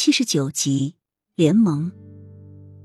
[0.00, 0.94] 七十九集
[1.34, 1.90] 联盟，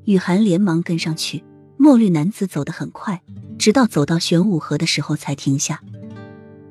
[0.05, 1.43] 雨涵连忙跟上去。
[1.77, 3.21] 墨绿男子走得很快，
[3.59, 5.79] 直到走到玄武河的时候才停下。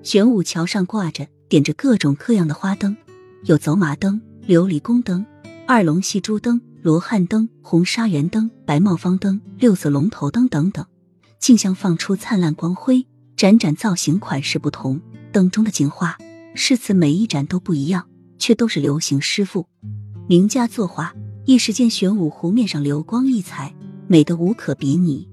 [0.03, 2.97] 玄武桥上挂着、点着各种各样的花灯，
[3.45, 5.25] 有走马灯、琉璃宫灯、
[5.65, 10.85] 二龙戏珠灯、罗汉灯、红纱圆灯、白帽方灯、六色龙头灯等等，
[11.39, 13.07] 竞相放出灿烂光辉，
[13.37, 15.01] 盏盏造型款式不同，
[15.31, 16.19] 灯中的景画
[16.57, 18.09] 饰词每一盏都不一样，
[18.41, 19.69] 却都是流行师傅。
[20.29, 21.13] 名家作画，
[21.45, 23.75] 一时间玄武湖面上流光溢彩，
[24.07, 25.29] 美得无可比拟。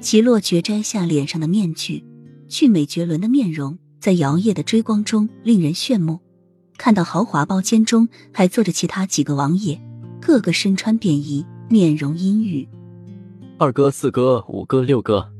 [0.00, 2.02] 齐洛觉摘下脸上的面具，
[2.48, 6.18] 俊美绝伦的面容在摇曳的追光中令人炫目。
[6.78, 9.78] 看到豪华包间中还坐着其他几个王爷，
[10.18, 12.66] 个个身穿便衣，面容阴郁。
[13.58, 15.30] 二哥、四哥、五哥、六哥，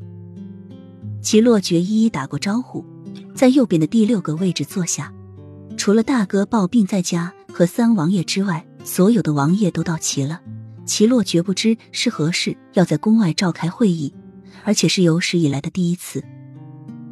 [1.22, 2.84] 齐洛觉一一打过招呼，
[3.34, 5.10] 在右边的第六个位置坐下。
[5.78, 7.32] 除了大哥抱病在家。
[7.60, 10.40] 和三王爷之外，所有的王爷都到齐了。
[10.86, 14.14] 齐洛绝不知是何事，要在宫外召开会议，
[14.64, 16.24] 而且是有史以来的第一次。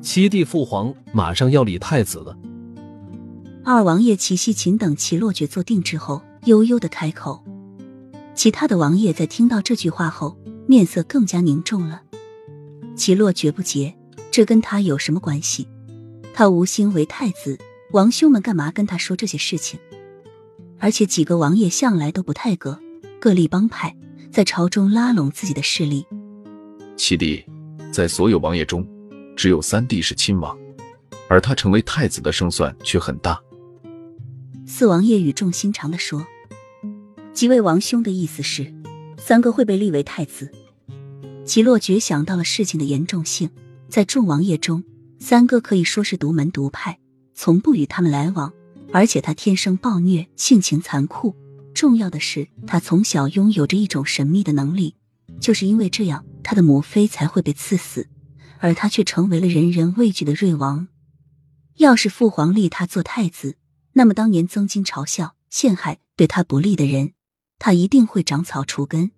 [0.00, 2.34] 七弟父皇马上要立太子了。
[3.62, 7.44] 二王爷齐西秦等齐洛决坐定之后，悠悠的开口。
[8.34, 10.34] 其他的王爷在听到这句话后，
[10.67, 12.00] 面色更加凝重了。
[12.97, 13.94] 齐洛绝不解，
[14.31, 15.69] 这跟他有什么关系？
[16.33, 17.59] 他无心为太子，
[17.92, 19.78] 王兄们干嘛跟他说这些事情？
[20.79, 22.79] 而且几个王爷向来都不太格，
[23.21, 23.97] 各立帮派，
[24.31, 26.07] 在朝中拉拢自己的势力。
[26.97, 27.45] 七弟
[27.93, 28.87] 在所有王爷中，
[29.37, 30.56] 只有三弟是亲王，
[31.29, 33.41] 而他成为太子的胜算却很大。
[34.67, 36.27] 四王爷语重心长的说
[37.33, 38.73] ：“几位王兄的意思是，
[39.17, 40.51] 三哥会被立为太子？”
[41.47, 43.49] 齐洛觉想到了事情的严重性，
[43.89, 44.84] 在众王爷中，
[45.19, 46.99] 三哥可以说是独门独派，
[47.33, 48.53] 从不与他们来往。
[48.92, 51.36] 而且他天生暴虐，性情残酷。
[51.75, 54.97] 重要的是，他从小拥有着一种神秘的能力，
[55.41, 58.09] 就是因为这样，他的母妃才会被赐死，
[58.59, 60.88] 而他却成为了人人畏惧的瑞王。
[61.76, 63.56] 要是父皇立他做太子，
[63.93, 67.12] 那么当年曾经嘲笑、陷害对他不利的人，
[67.59, 69.12] 他一定会长草除根。